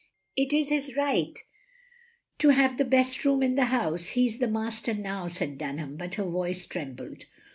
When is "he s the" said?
4.07-4.47